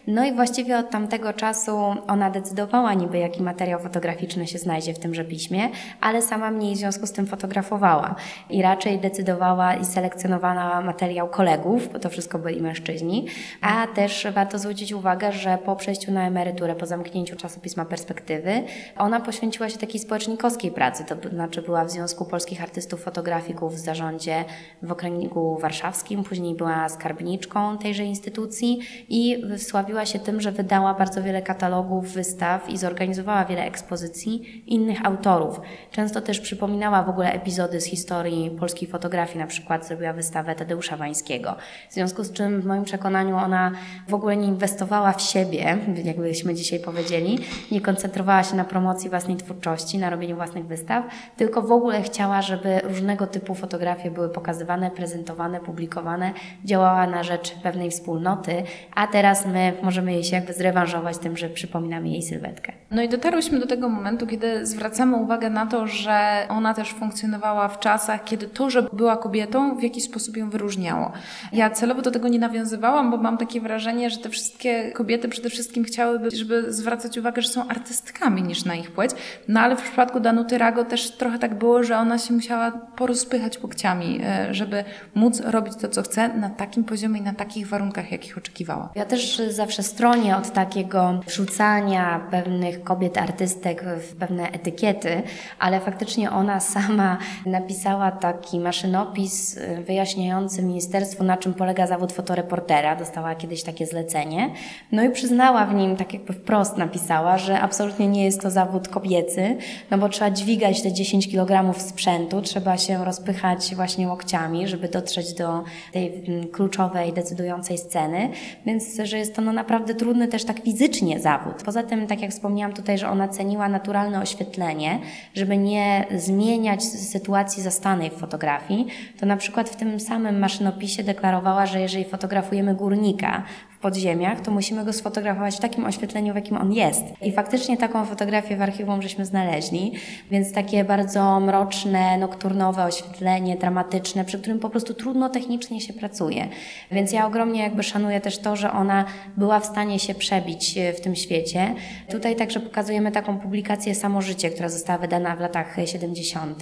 No 0.07 0.25
i 0.25 0.33
właściwie 0.33 0.77
od 0.77 0.89
tamtego 0.89 1.33
czasu 1.33 1.77
ona 2.07 2.29
decydowała 2.29 2.88
niby, 2.93 3.17
jaki 3.17 3.43
materiał 3.43 3.79
fotograficzny 3.79 4.47
się 4.47 4.57
znajdzie 4.57 4.93
w 4.93 4.99
tymże 4.99 5.25
piśmie, 5.25 5.69
ale 6.01 6.21
sama 6.21 6.51
mniej 6.51 6.75
w 6.75 6.77
związku 6.77 7.07
z 7.07 7.11
tym 7.11 7.27
fotografowała. 7.27 8.15
I 8.49 8.61
raczej 8.61 8.99
decydowała 8.99 9.75
i 9.75 9.85
selekcjonowała 9.85 10.81
materiał 10.81 11.27
kolegów, 11.27 11.93
bo 11.93 11.99
to 11.99 12.09
wszystko 12.09 12.39
byli 12.39 12.61
mężczyźni, 12.61 13.27
a 13.61 13.87
też 13.87 14.27
warto 14.33 14.59
zwrócić 14.59 14.93
uwagę, 14.93 15.31
że 15.31 15.57
po 15.57 15.75
przejściu 15.75 16.11
na 16.11 16.27
emeryturę, 16.27 16.75
po 16.75 16.85
zamknięciu 16.85 17.35
czasopisma 17.35 17.85
Perspektywy, 17.85 18.63
ona 18.97 19.19
poświęciła 19.19 19.69
się 19.69 19.77
takiej 19.77 19.99
społecznikowskiej 19.99 20.71
pracy, 20.71 21.05
to 21.05 21.29
znaczy 21.29 21.61
była 21.61 21.85
w 21.85 21.91
Związku 21.91 22.25
Polskich 22.25 22.63
Artystów 22.63 23.03
Fotografików 23.03 23.75
w 23.75 23.79
zarządzie 23.79 24.45
w 24.81 24.91
okręgu 24.91 25.57
warszawskim, 25.61 26.23
później 26.23 26.55
była 26.55 26.89
skarbniczką 26.89 27.77
tejże 27.77 28.03
instytucji 28.03 28.79
i 29.09 29.43
wsławiła 29.57 30.05
się 30.05 30.19
tym, 30.19 30.41
że 30.41 30.51
wydała 30.51 30.93
bardzo 30.93 31.23
wiele 31.23 31.41
katalogów, 31.41 32.13
wystaw 32.13 32.69
i 32.69 32.77
zorganizowała 32.79 33.45
wiele 33.45 33.63
ekspozycji 33.63 34.63
innych 34.67 35.05
autorów. 35.05 35.61
Często 35.91 36.21
też 36.21 36.39
przypominała 36.39 37.03
w 37.03 37.09
ogóle 37.09 37.31
epizody 37.31 37.81
z 37.81 37.85
historii 37.85 38.51
polskiej 38.59 38.87
fotografii, 38.87 39.39
na 39.39 39.47
przykład 39.47 39.87
zrobiła 39.87 40.13
wystawę 40.13 40.55
Tadeusza 40.55 40.97
Wańskiego. 40.97 41.55
W 41.89 41.93
związku 41.93 42.23
z 42.23 42.31
czym 42.31 42.61
w 42.61 42.65
moim 42.65 42.83
przekonaniu 42.83 43.37
ona 43.37 43.71
w 44.07 44.13
ogóle 44.13 44.37
nie 44.37 44.47
inwestowała 44.47 45.13
w 45.13 45.21
siebie, 45.21 45.77
jakbyśmy 46.03 46.55
dzisiaj 46.55 46.79
powiedzieli, 46.79 47.39
nie 47.71 47.81
koncentrowała 47.81 48.43
się 48.43 48.55
na 48.55 48.65
promocji 48.65 49.09
własnej 49.09 49.37
twórczości, 49.37 49.97
na 49.97 50.09
robieniu 50.09 50.35
własnych 50.35 50.65
wystaw, 50.65 51.05
tylko 51.37 51.61
w 51.61 51.71
ogóle 51.71 52.01
chciała, 52.01 52.41
żeby 52.41 52.79
różnego 52.83 53.27
typu 53.27 53.55
fotografie 53.55 54.11
były 54.11 54.29
pokazywane, 54.29 54.91
prezentowane, 54.91 55.59
publikowane, 55.59 56.33
działała 56.65 57.07
na 57.07 57.23
rzecz 57.23 57.55
pewnej 57.63 57.91
wspólnoty, 57.91 58.63
a 58.95 59.07
teraz 59.07 59.45
my 59.45 59.73
możemy 59.81 60.13
jej 60.13 60.23
się 60.23 60.35
jakby 60.35 60.53
zrewanżować 60.53 61.17
tym, 61.17 61.37
że 61.37 61.49
przypominamy 61.49 62.09
jej 62.09 62.23
sylwetkę. 62.23 62.68
No 62.91 63.01
i 63.01 63.09
dotarłyśmy 63.09 63.59
do 63.59 63.67
tego 63.67 63.89
momentu, 63.89 64.27
kiedy 64.27 64.65
zwracamy 64.65 65.17
uwagę 65.17 65.49
na 65.49 65.65
to, 65.65 65.87
że 65.87 66.45
ona 66.49 66.73
też 66.73 66.93
funkcjonowała 66.93 67.67
w 67.67 67.79
czasach, 67.79 68.23
kiedy 68.23 68.47
to, 68.47 68.69
że 68.69 68.81
była 68.81 69.17
kobietą, 69.17 69.77
w 69.77 69.83
jakiś 69.83 70.03
sposób 70.03 70.37
ją 70.37 70.49
wyróżniało. 70.49 71.11
Ja 71.51 71.69
celowo 71.69 72.01
do 72.01 72.11
tego 72.11 72.27
nie 72.27 72.39
nawiązywałam, 72.39 73.11
bo 73.11 73.17
mam 73.17 73.37
takie 73.37 73.61
wrażenie, 73.61 74.09
że 74.09 74.17
te 74.17 74.29
wszystkie 74.29 74.91
kobiety 74.91 75.29
przede 75.29 75.49
wszystkim 75.49 75.83
chciałyby, 75.83 76.31
żeby 76.31 76.73
zwracać 76.73 77.17
uwagę, 77.17 77.41
że 77.41 77.49
są 77.49 77.67
artystkami 77.67 78.43
niż 78.43 78.65
na 78.65 78.75
ich 78.75 78.91
płeć. 78.91 79.11
No 79.47 79.59
ale 79.59 79.75
w 79.75 79.81
przypadku 79.81 80.19
Danuty 80.19 80.57
Rago 80.57 80.85
też 80.85 81.11
trochę 81.11 81.39
tak 81.39 81.55
było, 81.55 81.83
że 81.83 81.97
ona 81.97 82.17
się 82.17 82.33
musiała 82.33 82.71
porozpychać 82.71 83.63
łokciami, 83.63 84.21
e, 84.23 84.53
żeby 84.53 84.83
móc 85.15 85.39
robić 85.39 85.73
to, 85.81 85.87
co 85.87 86.01
chce 86.01 86.29
na 86.29 86.49
takim 86.49 86.83
poziomie 86.83 87.19
i 87.19 87.23
na 87.23 87.33
takich 87.33 87.67
warunkach, 87.67 88.11
jakich 88.11 88.37
oczekiwała. 88.37 88.89
Ja 88.95 89.05
też 89.05 89.41
zawsze 89.49 89.83
stronię 89.83 90.37
od 90.37 90.53
takiego 90.53 91.19
wrzucania 91.27 92.27
pewnych 92.31 92.58
kobiet 92.83 93.17
artystek 93.17 93.83
w 93.83 94.15
pewne 94.15 94.51
etykiety, 94.51 95.21
ale 95.59 95.79
faktycznie 95.79 96.31
ona 96.31 96.59
sama 96.59 97.17
napisała 97.45 98.11
taki 98.11 98.59
maszynopis 98.59 99.57
y, 99.57 99.83
wyjaśniający 99.83 100.63
ministerstwu, 100.63 101.23
na 101.23 101.37
czym 101.37 101.53
polega 101.53 101.87
zawód 101.87 102.11
fotoreportera. 102.11 102.95
Dostała 102.95 103.35
kiedyś 103.35 103.63
takie 103.63 103.85
zlecenie. 103.85 104.49
No 104.91 105.03
i 105.03 105.09
przyznała 105.09 105.65
w 105.65 105.73
nim, 105.73 105.95
tak 105.95 106.13
jakby 106.13 106.33
wprost 106.33 106.77
napisała, 106.77 107.37
że 107.37 107.59
absolutnie 107.59 108.07
nie 108.07 108.25
jest 108.25 108.41
to 108.41 108.51
zawód 108.51 108.87
kobiecy, 108.87 109.57
no 109.91 109.97
bo 109.97 110.09
trzeba 110.09 110.31
dźwigać 110.31 110.81
te 110.81 110.93
10 110.93 111.31
kg 111.31 111.79
sprzętu, 111.79 112.41
trzeba 112.41 112.77
się 112.77 113.05
rozpychać 113.05 113.75
właśnie 113.75 114.07
łokciami, 114.07 114.67
żeby 114.67 114.87
dotrzeć 114.87 115.33
do 115.33 115.63
tej 115.93 116.23
mm, 116.27 116.47
kluczowej, 116.47 117.13
decydującej 117.13 117.77
sceny, 117.77 118.29
więc 118.65 118.97
że 119.03 119.17
jest 119.17 119.35
to 119.35 119.41
no 119.41 119.53
naprawdę 119.53 119.95
trudny 119.95 120.27
też 120.27 120.45
tak 120.45 120.59
fizycznie 120.59 121.19
zawód. 121.19 121.63
Poza 121.65 121.83
tym, 121.83 122.07
tak 122.07 122.21
jak 122.21 122.31
wspomniałam 122.31 122.48
tutaj, 122.73 122.97
że 122.97 123.09
ona 123.09 123.27
ceniła 123.27 123.69
naturalne 123.69 124.21
oświetlenie, 124.21 124.99
żeby 125.33 125.57
nie 125.57 126.05
zmieniać 126.15 126.83
sytuacji 126.83 127.63
zastanej 127.63 128.09
w 128.09 128.13
fotografii, 128.13 128.87
to 129.19 129.25
na 129.25 129.37
przykład 129.37 129.69
w 129.69 129.75
tym 129.75 129.99
samym 129.99 130.39
maszynopisie 130.39 131.03
deklarowała, 131.03 131.65
że 131.65 131.81
jeżeli 131.81 132.05
fotografujemy 132.05 132.75
górnika 132.75 133.43
podziemiach, 133.79 134.41
to 134.41 134.51
musimy 134.51 134.85
go 134.85 134.93
sfotografować 134.93 135.55
w 135.55 135.59
takim 135.59 135.85
oświetleniu, 135.85 136.33
w 136.33 136.35
jakim 136.35 136.57
on 136.57 136.73
jest. 136.73 137.03
I 137.21 137.31
faktycznie 137.31 137.77
taką 137.77 138.05
fotografię 138.05 138.57
w 138.57 138.61
archiwum 138.61 139.01
żeśmy 139.01 139.25
znaleźli, 139.25 139.93
więc 140.31 140.53
takie 140.53 140.83
bardzo 140.83 141.39
mroczne, 141.39 142.17
nokturnowe 142.17 142.83
oświetlenie, 142.83 143.57
dramatyczne, 143.57 144.25
przy 144.25 144.39
którym 144.39 144.59
po 144.59 144.69
prostu 144.69 144.93
trudno 144.93 145.29
technicznie 145.29 145.81
się 145.81 145.93
pracuje. 145.93 146.47
Więc 146.91 147.11
ja 147.11 147.27
ogromnie 147.27 147.61
jakby 147.61 147.83
szanuję 147.83 148.21
też 148.21 148.37
to, 148.37 148.55
że 148.55 148.71
ona 148.71 149.05
była 149.37 149.59
w 149.59 149.65
stanie 149.65 149.99
się 149.99 150.13
przebić 150.13 150.77
e, 150.77 150.93
w 150.93 151.01
tym 151.01 151.15
świecie. 151.15 151.75
Tutaj 152.11 152.35
także 152.35 152.59
pokazujemy 152.59 153.11
taką 153.11 153.39
publikację 153.39 153.95
Samożycie, 153.95 154.49
która 154.49 154.69
została 154.69 154.99
wydana 154.99 155.35
w 155.35 155.39
latach 155.39 155.75
70., 155.85 156.61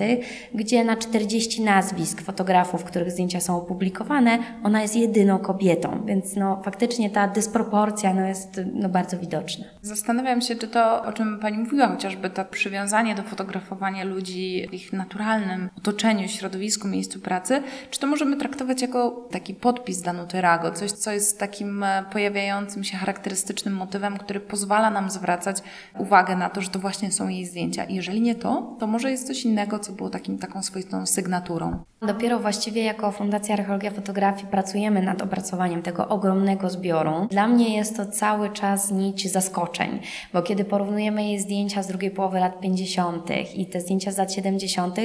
gdzie 0.53 0.83
na 0.83 0.95
40 0.95 1.61
nazwisk 1.61 2.21
fotografów, 2.21 2.83
których 2.83 3.11
zdjęcia 3.11 3.39
są 3.39 3.57
opublikowane, 3.57 4.39
ona 4.63 4.81
jest 4.81 4.95
jedyną 4.95 5.39
kobietą, 5.39 6.01
więc 6.05 6.35
no 6.35 6.61
faktycznie 6.63 7.06
ta 7.09 7.27
dysproporcja 7.27 8.13
no, 8.13 8.27
jest 8.27 8.61
no, 8.73 8.89
bardzo 8.89 9.17
widoczna. 9.17 9.65
Zastanawiam 9.81 10.41
się, 10.41 10.55
czy 10.55 10.67
to, 10.67 11.03
o 11.03 11.13
czym 11.13 11.39
Pani 11.39 11.57
mówiła, 11.57 11.87
chociażby 11.87 12.29
to 12.29 12.45
przywiązanie 12.45 13.15
do 13.15 13.23
fotografowania 13.23 14.03
ludzi 14.03 14.67
w 14.69 14.73
ich 14.73 14.93
naturalnym 14.93 15.69
otoczeniu, 15.77 16.27
środowisku, 16.27 16.87
miejscu 16.87 17.19
pracy, 17.19 17.61
czy 17.89 17.99
to 17.99 18.07
możemy 18.07 18.37
traktować 18.37 18.81
jako 18.81 19.27
taki 19.31 19.53
podpis 19.53 20.01
Danuty 20.01 20.41
Rago, 20.41 20.71
coś, 20.71 20.91
co 20.91 21.11
jest 21.11 21.39
takim 21.39 21.83
e, 21.83 22.05
pojawiającym 22.11 22.83
się 22.83 22.97
charakterystycznym 22.97 23.73
motywem, 23.73 24.17
który 24.17 24.39
pozwala 24.39 24.89
nam 24.89 25.09
zwracać 25.09 25.57
uwagę 25.97 26.35
na 26.35 26.49
to, 26.49 26.61
że 26.61 26.69
to 26.69 26.79
właśnie 26.79 27.11
są 27.11 27.27
jej 27.27 27.45
zdjęcia. 27.45 27.85
Jeżeli 27.89 28.21
nie 28.21 28.35
to, 28.35 28.75
to 28.79 28.87
może 28.87 29.11
jest 29.11 29.27
coś 29.27 29.45
innego, 29.45 29.79
co 29.79 29.91
było 29.91 30.09
takim, 30.09 30.37
taką 30.37 30.63
swoistą 30.63 31.05
sygnaturą. 31.05 31.83
Dopiero 32.01 32.39
właściwie 32.39 32.83
jako 32.83 33.11
Fundacja 33.11 33.55
Archeologia 33.55 33.91
Fotografii 33.91 34.47
pracujemy 34.47 35.01
nad 35.01 35.21
opracowaniem 35.21 35.81
tego 35.81 36.07
ogromnego 36.07 36.69
zbioru. 36.69 37.27
Dla 37.29 37.47
mnie 37.47 37.75
jest 37.75 37.97
to 37.97 38.05
cały 38.05 38.49
czas 38.49 38.91
nić 38.91 39.31
zaskoczeń, 39.31 39.99
bo 40.33 40.41
kiedy 40.41 40.65
porównujemy 40.65 41.23
jej 41.23 41.39
zdjęcia 41.39 41.83
z 41.83 41.87
drugiej 41.87 42.11
połowy 42.11 42.39
lat 42.39 42.59
50. 42.59 43.29
i 43.55 43.65
te 43.65 43.81
zdjęcia 43.81 44.11
z 44.11 44.17
lat 44.17 44.33
70., 44.33 44.97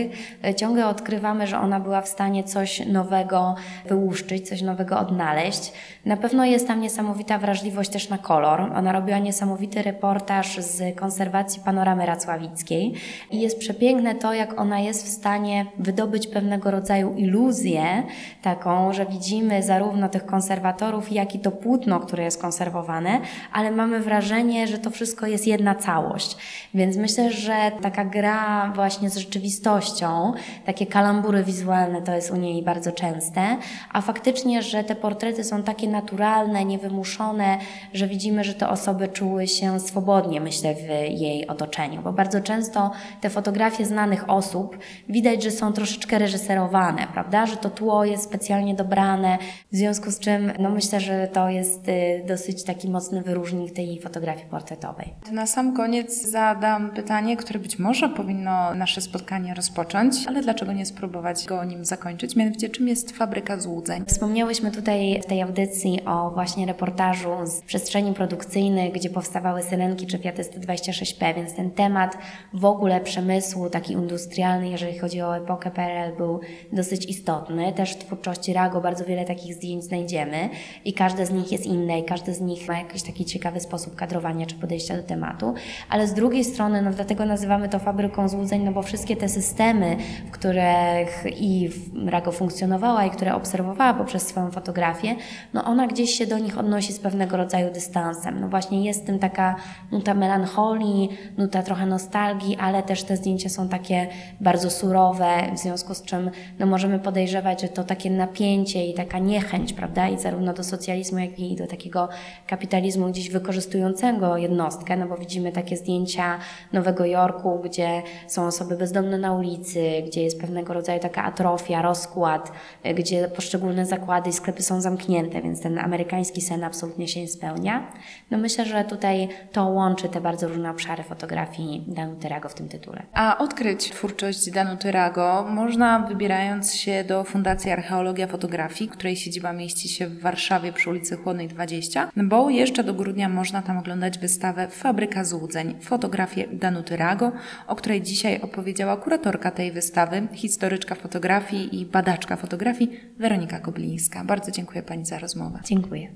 e, 0.45 0.55
ciągle 0.55 0.87
odkrywamy, 0.87 1.47
że 1.47 1.59
ona 1.59 1.81
była 1.81 2.01
w 2.01 2.09
stanie 2.09 2.45
coś 2.45 2.87
nowego 2.87 3.55
wyłuszczyć, 3.89 4.49
coś 4.49 4.63
nowego 4.63 4.99
odnaleźć. 4.99 5.73
Na 6.07 6.17
pewno 6.17 6.45
jest 6.45 6.67
tam 6.69 6.81
niesamowita 6.81 7.39
wrażliwość 7.39 7.91
też 7.91 8.09
na 8.09 8.19
kolor. 8.19 8.61
Ona 8.61 8.93
robiła 8.93 9.19
niesamowity 9.19 9.83
reportaż 9.83 10.59
z 10.59 10.97
konserwacji 10.97 11.63
panoramy 11.65 12.07
racławickiej 12.07 12.95
i 13.31 13.41
jest 13.41 13.59
przepiękne 13.59 14.15
to, 14.15 14.35
jak 14.35 14.61
ona 14.61 14.81
jest 14.81 15.07
w 15.07 15.09
stanie 15.09 15.67
wydobyć 15.79 16.27
pewnego 16.27 16.71
rodzaju 16.71 16.82
iluzję, 17.17 18.03
taką, 18.43 18.93
że 18.93 19.07
widzimy 19.07 19.63
zarówno 19.63 20.09
tych 20.09 20.27
konserwatorów, 20.27 21.13
jak 21.13 21.35
i 21.35 21.39
to 21.39 21.51
płótno, 21.51 22.01
które 22.01 22.25
jest 22.25 22.41
konserwowane, 22.41 23.21
ale 23.53 23.71
mamy 23.71 24.01
wrażenie, 24.01 24.67
że 24.67 24.79
to 24.79 24.91
wszystko 24.91 25.27
jest 25.27 25.47
jedna 25.47 25.75
całość. 25.75 26.37
Więc 26.75 26.97
myślę, 26.97 27.33
że 27.33 27.73
taka 27.83 28.05
gra 28.05 28.73
właśnie 28.75 29.11
z 29.11 29.17
rzeczywistością, 29.17 30.33
takie 30.67 30.87
kalambury 30.87 31.45
wizualne 31.45 32.03
to 32.03 32.15
jest 32.15 32.31
u 32.31 32.37
niej 32.37 32.63
bardzo 32.63 32.93
częste, 32.93 33.57
a 33.93 34.01
faktycznie, 34.01 34.63
że 34.63 34.85
te 34.85 34.95
portrety 34.95 35.45
są 35.45 35.63
takie 35.63 35.89
naturalne, 35.89 36.65
niewymuszone, 36.65 37.59
że 37.95 38.07
widzimy, 38.07 38.45
że 38.45 38.55
te 38.55 38.69
osoby 38.69 39.09
czuły 39.09 39.49
się 39.49 39.81
swobodnie, 39.81 40.41
myślę, 40.41 40.75
w 40.75 40.89
jej 41.21 41.47
otoczeniu, 41.47 42.03
bo 42.03 42.13
bardzo 42.13 42.41
często 42.41 42.91
te 43.21 43.31
fotografie 43.31 43.85
znanych 43.85 44.31
osób 44.31 44.79
widać, 45.09 45.43
że 45.43 45.51
są 45.51 45.73
troszeczkę 45.73 46.19
reżyserowane, 46.19 46.72
prawda, 47.13 47.47
że 47.47 47.57
to 47.57 47.71
tło 47.71 48.05
jest 48.05 48.25
specjalnie 48.25 48.75
dobrane, 48.75 49.39
w 49.73 49.77
związku 49.77 50.11
z 50.11 50.19
czym 50.19 50.53
no 50.59 50.71
myślę, 50.71 51.01
że 51.01 51.29
to 51.29 51.49
jest 51.49 51.89
y, 51.89 52.25
dosyć 52.29 52.65
taki 52.65 52.91
mocny 52.91 53.23
wyróżnik 53.23 53.73
tej 53.73 54.01
fotografii 54.01 54.47
portretowej. 54.47 55.15
To 55.27 55.33
na 55.33 55.47
sam 55.47 55.77
koniec 55.77 56.31
zadam 56.31 56.91
pytanie, 56.91 57.37
które 57.37 57.61
być 57.61 57.79
może 57.79 58.09
powinno 58.09 58.75
nasze 58.75 59.01
spotkanie 59.01 59.55
rozpocząć, 59.55 60.15
ale 60.27 60.43
dlaczego 60.43 60.73
nie 60.73 60.87
spróbować 60.87 61.47
go 61.47 61.65
nim 61.65 61.85
zakończyć? 61.85 62.37
Mianowicie, 62.37 62.69
czym 62.69 62.89
jest 62.89 63.17
fabryka 63.17 63.61
złudzeń? 63.61 64.05
Wspomniałyśmy 64.07 64.71
tutaj 64.71 65.21
w 65.23 65.27
tej 65.27 65.43
audycji 65.43 66.05
o 66.07 66.31
właśnie 66.31 66.67
reportażu 66.67 67.31
z 67.45 67.61
przestrzeni 67.61 68.15
produkcyjnych, 68.15 68.93
gdzie 68.93 69.11
powstawały 69.11 69.63
syrenki 69.63 70.07
czy 70.07 70.19
Fiaty 70.19 70.43
126P, 70.43 71.35
więc 71.35 71.55
ten 71.55 71.71
temat 71.71 72.19
w 72.55 72.65
ogóle 72.65 73.01
przemysłu 73.01 73.71
taki 73.71 73.93
industrialny, 73.93 74.69
jeżeli 74.69 74.99
chodzi 74.99 75.23
o 75.23 75.37
epokę 75.37 75.71
PRL, 75.71 76.17
był 76.17 76.41
dosyć 76.73 77.07
istotny. 77.07 77.73
Też 77.73 77.93
w 77.93 77.99
twórczości 77.99 78.53
Rago 78.53 78.81
bardzo 78.81 79.05
wiele 79.05 79.25
takich 79.25 79.55
zdjęć 79.55 79.85
znajdziemy 79.85 80.49
i 80.85 80.93
każde 80.93 81.27
z 81.27 81.31
nich 81.31 81.53
jest 81.53 81.67
inne 81.67 81.99
i 81.99 82.05
każde 82.05 82.35
z 82.35 82.41
nich 82.41 82.69
ma 82.69 82.79
jakiś 82.79 83.03
taki 83.03 83.25
ciekawy 83.25 83.61
sposób 83.61 83.95
kadrowania 83.95 84.47
czy 84.47 84.55
podejścia 84.55 84.97
do 84.97 85.03
tematu, 85.03 85.55
ale 85.89 86.07
z 86.07 86.15
drugiej 86.15 86.45
strony, 86.45 86.83
no 86.83 86.91
dlatego 86.91 87.27
nazywamy 87.27 87.69
to 87.69 87.79
fabryką 87.79 88.29
złudzeń, 88.29 88.63
no 88.63 88.73
bo 88.73 88.83
wszystkie 88.83 89.17
te 89.17 89.29
systemy, 89.29 89.97
w 90.27 90.31
których 90.31 91.25
i 91.37 91.71
Rago 92.07 92.33
funkcjonowała 92.33 93.05
i 93.05 93.11
które 93.11 93.35
obserwowała 93.35 93.95
poprzez 93.95 94.23
swoją 94.27 94.51
fotografię, 94.51 95.17
no 95.55 95.65
ona 95.65 95.87
gdzieś 95.87 96.11
się 96.11 96.27
do 96.27 96.39
nich 96.39 96.59
odnosi 96.59 96.93
z 96.93 96.99
pewnego 96.99 97.37
rodzaju 97.37 97.73
dystansem. 97.73 98.41
No 98.41 98.49
właśnie 98.49 98.85
jest 98.85 99.03
w 99.03 99.07
tym 99.07 99.19
taka 99.19 99.57
nuta 99.93 100.15
melancholii, 100.15 101.09
nuta 101.39 101.63
trochę 101.63 101.87
nostalgii, 101.87 102.57
ale 102.57 102.83
też 102.83 103.03
te 103.03 103.17
zdjęcia 103.17 103.49
są 103.49 103.69
takie 103.69 104.09
bardzo 104.41 104.71
surowe, 104.71 105.31
w 105.55 105.59
związku 105.59 105.95
z 105.95 106.03
czym 106.03 106.31
no 106.59 106.67
możemy 106.67 106.99
podejrzewać, 106.99 107.61
że 107.63 107.69
to 107.69 107.85
takie 107.85 108.11
napięcie 108.11 108.87
i 108.87 108.95
taka 108.95 109.19
niechęć, 109.19 109.73
prawda, 109.73 110.09
i 110.09 110.19
zarówno 110.19 110.53
do 110.53 110.65
socjalizmu, 110.65 111.19
jak 111.19 111.39
i 111.39 111.57
do 111.57 111.67
takiego 111.67 112.09
kapitalizmu 112.47 113.09
gdzieś 113.09 113.31
wykorzystującego 113.31 114.37
jednostkę, 114.37 114.97
no 114.97 115.07
bo 115.07 115.17
widzimy 115.17 115.53
takie 115.53 115.77
zdjęcia 115.77 116.39
Nowego 116.73 117.05
Jorku, 117.05 117.61
gdzie 117.65 118.03
są 118.27 118.47
osoby 118.47 118.77
bezdomne 118.77 119.19
na 119.19 119.33
ulicy, 119.33 120.03
gdzie 120.07 120.23
jest 120.23 120.41
pewnego 120.41 120.75
rodzaju 120.75 121.01
taka 121.01 121.25
atrofia, 121.25 121.83
rozkład, 121.83 122.53
gdzie 122.95 123.29
poszczególne 123.29 123.87
zakłady 123.87 124.31
i 124.31 124.33
sklepy 124.33 124.63
są 124.63 124.81
zamknięte, 124.81 125.43
więc 125.43 125.63
ten 125.63 125.79
amerykański 125.79 126.41
sen 126.41 126.65
absolutnie 126.65 127.09
się 127.09 127.21
nie 127.21 127.29
spełnia. 127.29 127.93
No 128.31 128.39
myślę, 128.39 128.65
że 128.65 128.85
tutaj 128.85 129.29
to 129.53 129.65
łączy 129.65 130.09
te 130.09 130.21
bardzo 130.21 130.49
różne 130.49 130.71
obszary 130.71 131.03
fotografii 131.03 131.85
Danuty 131.89 132.29
Rago 132.29 132.49
w 132.49 132.55
tym 132.55 132.69
tytule. 132.69 133.03
A 133.13 133.39
odkryć 133.39 133.91
twórczość 133.91 134.51
Danuty 134.51 134.93
Rago 134.93 135.47
można 135.51 136.07
wybierając 136.43 136.75
się 136.75 137.05
do 137.05 137.25
Fundacji 137.25 137.71
Archeologia 137.71 138.27
Fotografii, 138.27 138.91
której 138.91 139.17
siedziba 139.17 139.53
mieści 139.53 139.89
się 139.89 140.07
w 140.07 140.21
Warszawie 140.21 140.73
przy 140.73 140.91
ulicy 140.91 141.17
Chłodnej 141.17 141.49
20, 141.49 142.11
bo 142.17 142.51
jeszcze 142.51 142.85
do 142.85 142.95
grudnia 142.95 143.29
można 143.29 143.63
tam 143.63 143.79
oglądać 143.79 144.19
wystawę 144.19 144.69
Fabryka 144.71 145.25
Złudzeń, 145.25 145.75
fotografię 145.81 146.49
Danuty 146.53 146.97
Rago, 146.97 147.33
o 147.67 147.77
której 147.77 148.03
dzisiaj 148.03 148.41
opowiedziała 148.41 148.97
kuratorka 148.97 149.51
tej 149.51 149.73
wystawy, 149.73 150.29
historyczka 150.33 150.95
fotografii 150.95 151.81
i 151.81 151.87
badaczka 151.87 152.37
fotografii 152.37 153.01
Weronika 153.19 153.61
Koblińska. 153.61 154.25
Bardzo 154.25 154.51
dziękuję 154.51 154.83
Pani 154.83 155.05
za 155.07 155.19
rozmowę. 155.19 155.61
Dziękuję. 155.65 156.09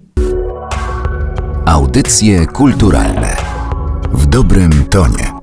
Audycje 1.67 2.47
kulturalne 2.47 3.37
w 4.12 4.27
dobrym 4.27 4.85
tonie. 4.91 5.36